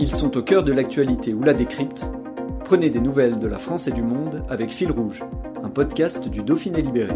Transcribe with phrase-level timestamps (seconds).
[0.00, 2.06] Ils sont au cœur de l'actualité ou la décrypte.
[2.64, 5.24] Prenez des nouvelles de la France et du monde avec Fil Rouge,
[5.60, 7.14] un podcast du Dauphiné Libéré.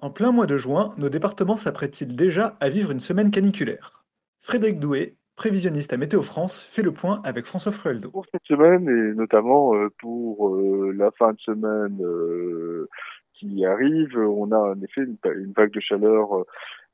[0.00, 4.04] En plein mois de juin, nos départements s'apprêtent-ils déjà à vivre une semaine caniculaire?
[4.42, 8.12] Frédéric Doué, prévisionniste à Météo France, fait le point avec François Frueldo.
[8.12, 12.88] Pour cette semaine et notamment euh, pour euh, la fin de semaine euh,
[13.34, 16.44] qui arrive, on a en effet une, vague de chaleur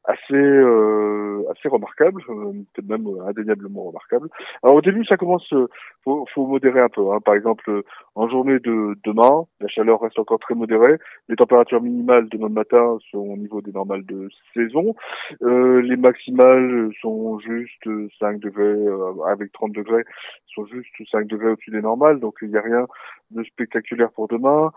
[0.04, 4.28] assez euh, assez remarquable, euh, peut-être même euh, indéniablement remarquable.
[4.62, 5.68] Alors au début, ça commence, euh,
[6.04, 7.12] faut, faut modérer un peu.
[7.12, 7.20] Hein.
[7.24, 7.82] Par exemple, euh,
[8.14, 10.98] en journée de demain, la chaleur reste encore très modérée.
[11.28, 14.94] Les températures minimales demain matin sont au niveau des normales de saison.
[15.40, 17.88] Les maximales sont juste
[18.20, 18.86] 5 degrés
[19.28, 20.04] avec 30 degrés,
[20.46, 22.20] sont juste 5 degrés au-dessus des normales.
[22.20, 22.86] Donc il n'y a rien
[23.30, 24.70] de spectaculaire pour demain.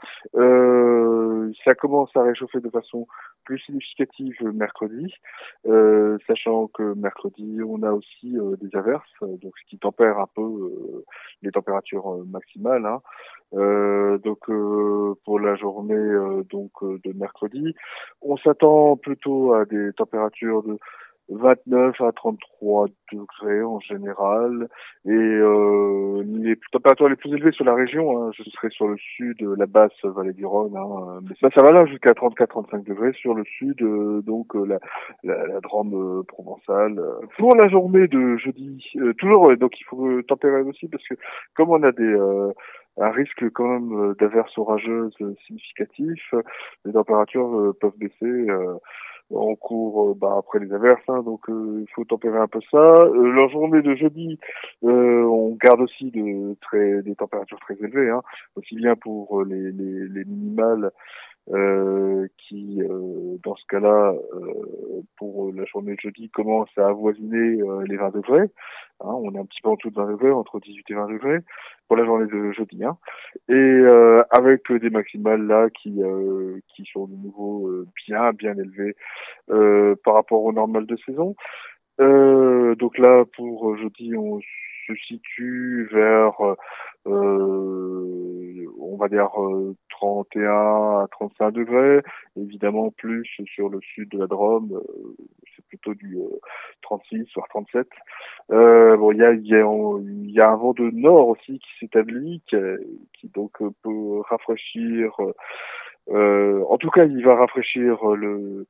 [1.65, 3.07] Ça commence à réchauffer de façon
[3.47, 5.13] plus significative mercredi,
[5.67, 10.27] euh, sachant que mercredi on a aussi euh, des averses, donc ce qui tempère un
[10.35, 11.05] peu euh,
[11.41, 12.85] les températures maximales.
[12.85, 13.01] Hein.
[14.25, 14.49] Donc
[15.23, 17.73] pour la journée donc de mercredi,
[18.21, 20.77] on s'attend plutôt à des températures de
[21.29, 24.67] 29 à 33 degrés en général
[25.05, 28.97] et euh, les températures les plus élevées sur la région, hein, je serai sur le
[28.97, 33.13] sud, la basse vallée du Rhône, hein, mais ça, ça va là jusqu'à 34-35 degrés
[33.13, 34.79] sur le sud, euh, donc euh, la,
[35.23, 37.01] la, la Drôme euh, provençale.
[37.37, 41.15] Pour la journée de jeudi, euh, toujours, donc il faut tempérer aussi parce que
[41.55, 42.17] comme on a des
[42.99, 45.15] un risque quand même d'averses orageuses
[45.45, 46.33] significatifs,
[46.83, 48.47] les températures peuvent baisser
[49.33, 52.59] en cours euh, bah, après les averses, hein, donc euh, il faut tempérer un peu
[52.71, 52.77] ça.
[52.77, 54.39] Euh, la journée de jeudi,
[54.81, 58.21] on garde aussi de très, des températures très élevées, hein,
[58.55, 60.91] aussi bien pour les, les, les minimales
[61.49, 67.57] euh, qui, euh, dans ce cas-là, euh, pour la journée de jeudi, commence à avoisiner
[67.87, 68.49] les 20 degrés.
[68.99, 71.07] Hein, on est un petit peu en dessous de 20 degrés, entre 18 et 20
[71.07, 71.39] degrés
[71.87, 72.83] pour la journée de jeudi.
[72.83, 72.97] Hein.
[73.47, 73.81] Et
[74.31, 76.01] avec des maximales là qui,
[76.67, 77.71] qui sont de nouveau
[78.07, 78.95] bien, bien élevés
[80.03, 81.35] par rapport au normal de saison.
[81.99, 84.39] donc là, pour jeudi, on
[84.87, 86.55] se situe vers
[87.07, 89.29] euh, on va dire
[89.89, 92.01] 31 euh, à 35 degrés,
[92.35, 95.15] évidemment plus sur le sud de la Drôme, euh,
[95.55, 96.17] c'est plutôt du
[96.81, 97.87] 36 voire 37.
[98.49, 99.65] bon, il y a, y, a,
[99.99, 102.57] y a un vent de nord aussi qui s'établit, qui,
[103.13, 105.15] qui, donc peut rafraîchir.
[106.09, 108.65] en tout cas, il va rafraîchir le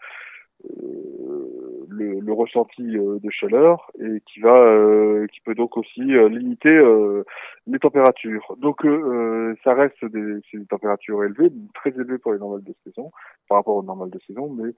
[1.97, 6.29] le, le, ressenti euh, de chaleur et qui va euh, qui peut donc aussi euh,
[6.29, 6.77] limiter
[7.67, 8.55] les températures.
[8.59, 8.85] Donc
[9.63, 13.11] ça reste des, des températures élevées, très élevées pour les normales de saison
[13.49, 14.73] par rapport aux normales de saison, mais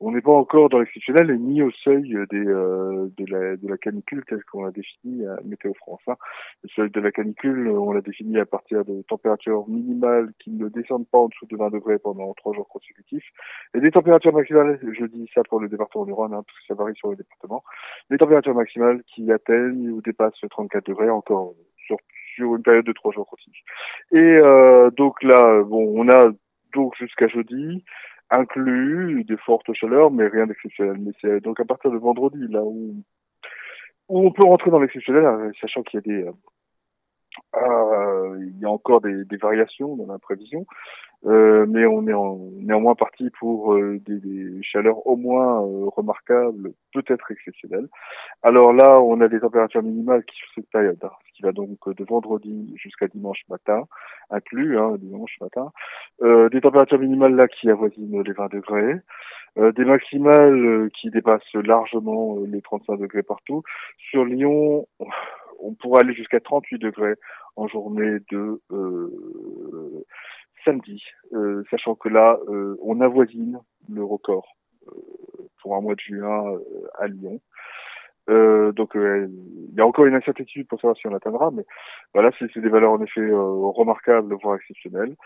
[0.00, 3.68] on n'est pas encore dans l'exceptionnel et ni au seuil des, euh, de, la, de
[3.68, 6.00] la canicule tel qu'on l'a défini à Météo France.
[6.08, 6.16] Hein.
[6.62, 10.68] Le seuil de la canicule, on l'a défini à partir de températures minimales qui ne
[10.68, 13.30] descendent pas en dessous de 20 degrés pendant trois jours consécutifs
[13.74, 16.94] et des températures maximales, je dis ça pour le département du Rhône, hein, ça varie
[16.96, 17.62] sur les départements,
[18.10, 21.54] des températures maximales qui atteignent ou dépassent 34 degrés encore
[21.86, 21.96] sur,
[22.38, 23.64] une période de trois jours consécutifs.
[24.10, 26.30] Et euh, donc là, bon, on a
[26.74, 27.84] donc jusqu'à jeudi,
[28.30, 30.96] inclus des fortes chaleurs, mais rien d'exceptionnel.
[30.98, 32.96] Mais c'est donc à partir de vendredi, là où,
[34.08, 36.28] où on peut rentrer dans l'exceptionnel, euh, sachant qu'il y a des,
[37.56, 40.66] euh, euh, il y a encore des, des, variations dans la prévision,
[41.26, 45.88] euh, mais on est en, néanmoins parti pour euh, des, des, chaleurs au moins euh,
[45.88, 47.88] remarquables, peut-être exceptionnelles.
[48.42, 51.52] Alors là, on a des températures minimales qui sur cette période, hein, ce qui va
[51.52, 53.84] donc de vendredi jusqu'à dimanche matin,
[54.30, 55.72] inclus hein, dimanche matin,
[56.22, 58.94] des températures minimales là qui avoisinent les 20 degrés.
[59.56, 63.62] des maximales qui dépassent largement les 35 degrés partout.
[63.98, 64.86] Sur Lyon,
[65.60, 67.14] on pourrait aller jusqu'à 38 degrés
[67.56, 70.04] en journée de euh,
[70.64, 71.02] samedi,
[71.32, 73.58] euh, sachant que là, euh, on avoisine
[73.88, 74.46] le record
[75.62, 76.58] pour un mois de juin
[76.98, 77.40] à Lyon.
[78.28, 81.64] donc il y a encore une incertitude pour savoir si on l'atteindra, mais
[82.12, 85.16] voilà, c'est des valeurs en effet remarquables, voire exceptionnelles.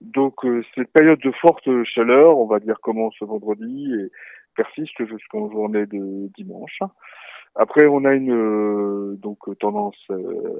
[0.00, 0.46] Donc
[0.76, 4.12] cette période de forte chaleur, on va dire commence vendredi et,
[4.54, 6.78] persiste jusqu'en journée de dimanche.
[7.56, 9.98] Après, on a une donc tendance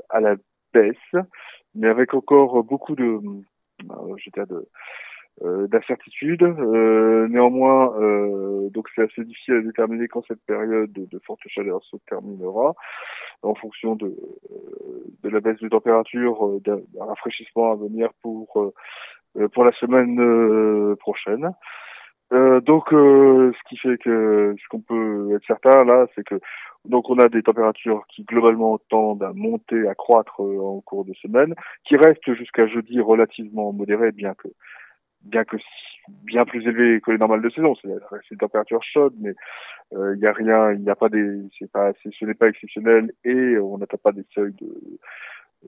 [0.08, 0.36] à la
[0.72, 1.24] baisse,
[1.74, 3.20] mais avec encore beaucoup de,
[3.90, 4.68] euh, de
[5.42, 6.42] euh, d'incertitude.
[6.42, 11.82] Euh, néanmoins, euh, donc c'est assez difficile à déterminer quand cette période de, forte chaleur
[11.84, 12.74] se terminera,
[13.42, 14.14] en fonction de,
[15.22, 18.72] de la baisse de température, d'un rafraîchissement à venir pour
[19.52, 21.50] pour la semaine prochaine.
[22.32, 26.36] Euh, donc, euh, ce qui fait que ce qu'on peut être certain là, c'est que
[26.84, 31.04] donc on a des températures qui globalement tendent à monter, à croître euh, en cours
[31.04, 31.54] de semaine,
[31.84, 34.48] qui restent jusqu'à jeudi relativement modérées, bien que
[35.22, 35.56] bien que
[36.24, 37.74] bien plus élevées que les normales de saison.
[37.82, 39.34] C'est une température chaude, mais
[39.92, 43.12] il n'y a rien, il n'y a pas des, c'est pas, ce n'est pas exceptionnel
[43.24, 44.98] et on n'atteint pas des seuils de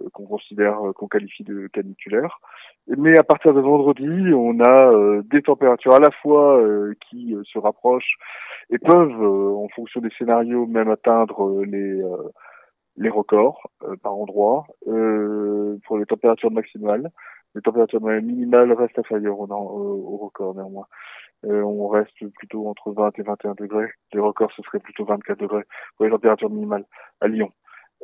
[0.00, 2.41] euh, qu'on considère, euh, qu'on qualifie de caniculaire.
[2.87, 6.62] Mais à partir de vendredi, on a euh, des températures à la fois
[7.11, 8.17] qui se rapprochent
[8.73, 12.03] et peuvent, en fonction des scénarios, même atteindre les
[12.99, 13.71] les records
[14.03, 17.11] par endroit pour les températures maximales.
[17.55, 20.87] Les températures minimales restent inférieures au, au, record néanmoins.
[21.45, 23.91] on reste plutôt entre 20 et 21 degrés.
[24.13, 25.65] Les records, ce serait plutôt 24 degrés
[25.97, 26.85] pour les températures minimales
[27.21, 27.53] à Lyon.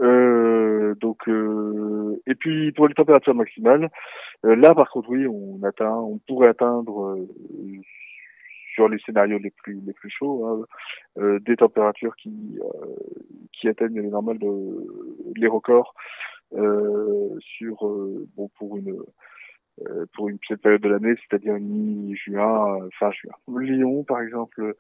[0.01, 3.91] Euh, donc, euh, et puis pour les températures maximales,
[4.47, 7.19] euh, là par contre oui, on atteint, on pourrait atteindre
[8.79, 12.61] sur les scénarios les plus les plus chauds hein, des températures qui
[13.53, 14.53] qui atteignent les normales de
[15.35, 15.95] les records
[17.41, 17.77] sur
[18.37, 19.03] bon pour une
[20.15, 23.33] pour une période de l'année, c'est-à-dire mi-juin, fin juin.
[23.61, 24.75] Lyon, par exemple,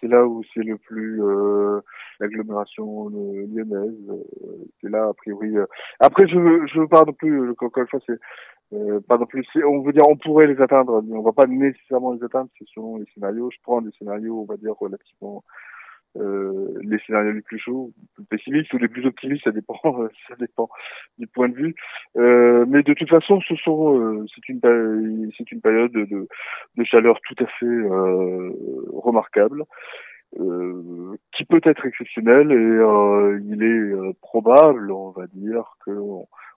[0.00, 1.80] c'est là où c'est le plus euh,
[2.20, 4.10] l'agglomération euh, lyonnaise.
[4.10, 5.54] Euh, c'est là a priori.
[6.00, 6.34] Après, je
[6.72, 7.50] je veux pas non plus.
[7.50, 8.18] Encore une fois, c'est
[9.06, 9.44] pas non plus.
[9.66, 12.48] On veut dire, on pourrait les atteindre, mais on va pas nécessairement les atteindre.
[12.58, 13.50] C'est selon les scénarios.
[13.50, 15.44] Je prends des scénarios, on va dire relativement
[16.18, 19.80] euh, les scénarios les plus chauds, plus pessimistes ou les plus optimistes, ça dépend,
[20.28, 20.68] ça dépend
[21.18, 21.74] du point de vue.
[22.16, 26.84] Euh, mais de toute façon, ce sont, euh, c'est une, c'est une période de, de,
[26.84, 27.66] chaleur tout à fait
[30.40, 35.90] euh, qui peut être exceptionnelle et il est probable, on va dire, que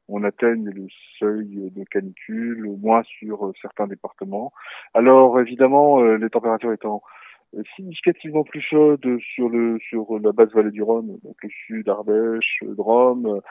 [0.07, 0.86] on atteigne le
[1.18, 4.54] seuil de canicule, au moins sur certains départements.
[4.94, 7.01] Alors évidemment, les températures étant
[7.75, 12.60] significativement plus chaude sur le sur la basse vallée du Rhône, donc le sud, Ardèche,
[12.63, 13.42] Drôme,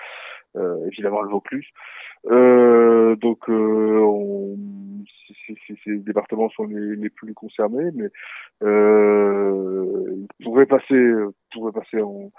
[0.57, 1.67] euh, évidemment le Vaucluse.
[2.27, 4.57] Euh, donc euh, on,
[5.85, 8.09] ces départements sont les, les, plus concernés, mais
[8.63, 11.13] euh, ils pourraient passer
[11.53, 12.31] pourraient passer en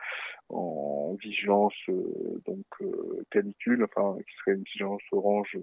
[0.50, 5.58] en vigilance euh, donc euh, canicule, enfin qui serait une vigilance orange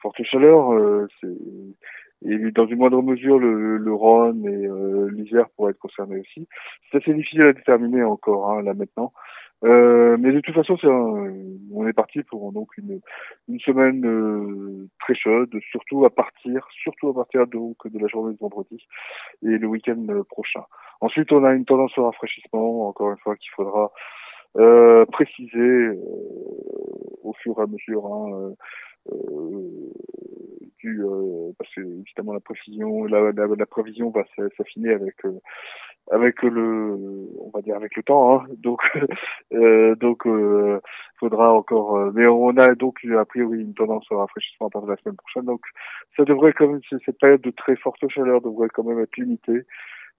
[0.00, 0.72] forte chaleur.
[2.24, 6.46] et dans une moindre mesure le, le Rhône et euh, l'Isère pourraient être concernés aussi.
[6.90, 9.12] C'est assez difficile à déterminer encore hein, là maintenant.
[9.64, 13.00] Euh, mais de toute façon, c'est on est parti pour donc une,
[13.48, 18.34] une semaine euh, très chaude, surtout à partir, surtout à partir donc de la journée
[18.34, 18.86] de vendredi
[19.42, 20.64] et le week-end prochain.
[21.00, 23.92] Ensuite, on a une tendance au rafraîchissement, encore une fois, qu'il faudra
[24.58, 25.96] euh, préciser euh,
[27.22, 28.06] au fur et à mesure.
[28.06, 28.54] Hein,
[29.10, 29.92] euh,
[30.78, 34.24] du, euh, parce que évidemment la précision, la, la, la prévision va
[34.56, 35.40] s'affiner avec euh,
[36.10, 38.36] avec le, on va dire avec le temps.
[38.36, 38.46] Hein.
[38.58, 38.80] Donc
[39.54, 40.80] euh, donc euh,
[41.18, 44.92] faudra encore, mais on a donc a priori une tendance au rafraîchissement à partir de
[44.92, 45.44] la semaine prochaine.
[45.44, 45.62] Donc
[46.16, 49.62] ça devrait quand même cette période de très forte chaleur devrait quand même être limitée.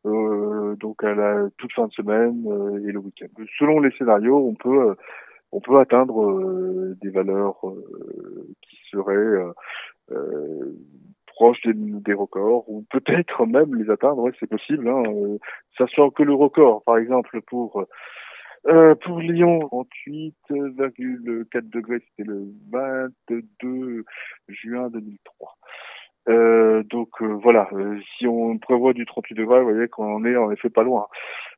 [0.06, 2.44] Euh, donc à la toute fin de semaine
[2.86, 3.28] et le week-end.
[3.58, 4.96] Selon les scénarios, on peut
[5.54, 9.38] on peut atteindre euh, des valeurs euh, qui seraient
[11.34, 15.04] euh, proches des, des, records, ou peut-être même les atteindre, c'est possible, hein,
[15.78, 17.86] sachant que le record, par exemple, pour
[18.66, 24.06] euh, pour Lyon, 38,4 degrés, c'était le 22
[24.48, 25.58] juin 2003.
[26.30, 27.70] Euh, donc voilà,
[28.18, 31.08] si on prévoit du 38 degrés, vous voyez qu'on en est en effet pas loin.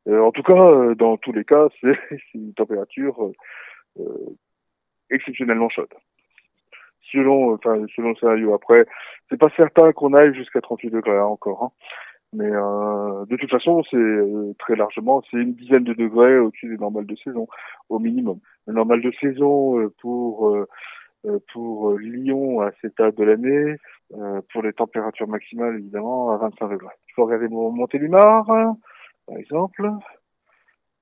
[0.09, 1.97] en tout cas, dans tous les cas, c'est
[2.33, 3.31] une température
[3.99, 4.35] euh,
[5.09, 5.93] exceptionnellement chaude.
[7.11, 8.53] Selon, enfin, selon le scénario.
[8.53, 8.85] Après,
[9.29, 11.63] c'est pas certain qu'on aille jusqu'à 38 degrés hein, encore.
[11.63, 11.71] Hein.
[12.33, 16.67] Mais euh, de toute façon, c'est euh, très largement, c'est une dizaine de degrés au-dessus
[16.67, 17.47] des normales de saison,
[17.89, 18.39] au minimum.
[18.67, 20.55] Le normal de saison euh, pour
[21.51, 23.77] pour Lyon à cette état de l'année,
[24.53, 26.93] pour les températures maximales évidemment à 25 degrés.
[27.09, 29.89] Il faut regarder Montélimar, par exemple.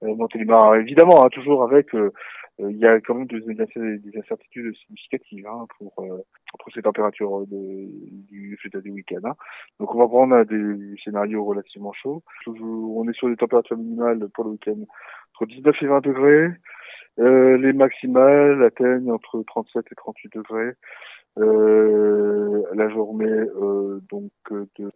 [0.02, 2.12] Montélimar, évidemment, hein, toujours avec euh,
[2.60, 6.22] il y a quand même des, des incertitudes significatives hein, pour, euh,
[6.60, 7.88] pour ces températures de,
[8.30, 9.22] du du week-end.
[9.24, 9.36] Hein.
[9.80, 12.24] Donc on va prendre des scénarios relativement chauds.
[12.48, 14.78] on est sur des températures minimales pour le week-end
[15.34, 16.52] entre 19 et 20 degrés.
[17.20, 20.74] Euh, les maximales atteignent entre 37 et 38 degrés.
[21.40, 24.92] Euh, la journée euh, donc de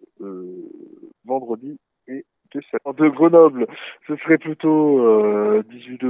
[1.25, 2.61] vendredi et de,
[2.93, 3.67] de Grenoble,
[4.07, 6.06] ce serait plutôt 18 degrés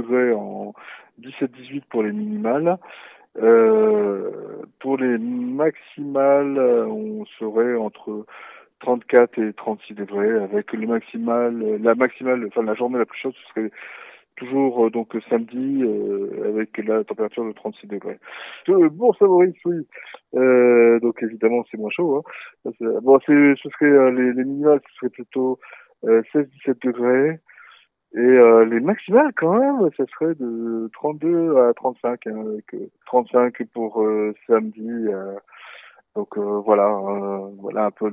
[1.40, 2.78] 17-18 pour les minimales.
[4.80, 8.26] pour les maximales, on serait entre
[8.80, 13.34] 34 et 36 degrés avec le maximal, la maximale, enfin la journée la plus chaude,
[13.34, 13.70] ce serait
[14.36, 18.18] toujours euh, donc samedi euh, avec la température de 36 degrés.
[18.68, 19.52] Euh, bon, ça oui.
[20.34, 22.22] Euh, donc évidemment c'est moins chaud.
[22.64, 22.70] Hein.
[23.02, 25.58] Bon, ce serait les, les minimales, ce serait plutôt
[26.04, 27.40] 16-17 degrés.
[28.14, 32.74] Et les maximales quand même, ça serait de 32 à 35, hein, avec
[33.06, 34.02] 35 pour
[34.46, 35.08] samedi.
[36.14, 36.88] Donc voilà,
[37.58, 38.10] voilà un peu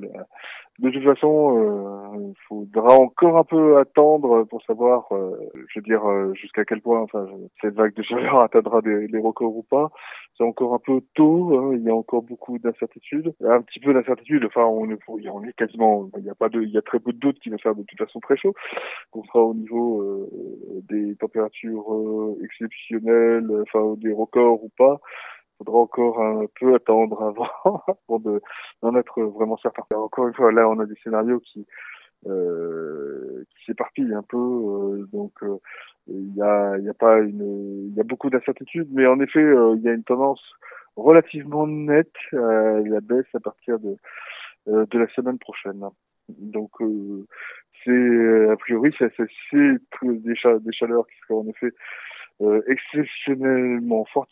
[0.80, 5.32] de toute façon, euh, il faudra encore un peu attendre pour savoir, euh,
[5.70, 7.26] je veux dire, euh, jusqu'à quel point enfin,
[7.62, 9.90] cette vague de chaleur atteindra des, les records ou pas.
[10.38, 13.34] C'est encore un peu tôt, hein, il y a encore beaucoup d'incertitudes.
[13.42, 16.62] Un petit peu d'incertitude, enfin, on est, on est quasiment, il n'y a pas de,
[16.62, 18.54] il y a très peu de doutes qui va faire de toute façon très chaud.
[19.14, 20.30] On sera au niveau
[20.90, 25.00] des températures exceptionnelles, enfin, des records ou pas
[25.58, 29.84] faudra encore un peu attendre avant pour d'en être vraiment certain.
[29.96, 31.66] Encore une fois, là, on a des scénarios qui
[32.28, 35.58] euh, qui s'éparpillent un peu, euh, donc euh,
[36.08, 39.44] il y a, y a pas une, il y a beaucoup d'incertitudes, mais en effet,
[39.44, 40.42] euh, il y a une tendance
[40.96, 43.96] relativement nette à la baisse à partir de
[44.68, 45.84] de la semaine prochaine.
[46.30, 46.72] Donc
[47.84, 49.16] c'est a priori c'est
[49.52, 51.72] des, des chaleurs qui seraient en effet
[52.68, 54.32] exceptionnellement fortes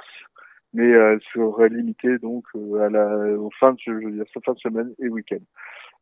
[0.73, 4.93] mais elle serait limitée donc euh, à la de je veux dire, fin de semaine
[4.99, 5.43] et week-end.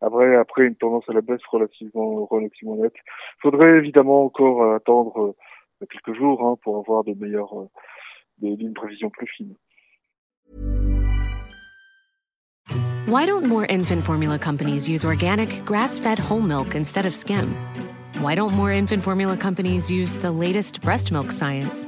[0.01, 2.95] Après, après une tendance à la baisse relativement relativement nette.
[2.95, 5.35] Il faudrait évidemment encore attendre
[5.81, 7.67] euh, quelques jours hein, pour avoir de meilleures euh,
[8.39, 9.55] des lignes prévision plus fines.
[13.07, 17.53] Why don't more infant formula companies use organic, grass-fed whole milk instead of skim?
[18.21, 21.87] Why don't more infant formula companies use the latest breast milk science?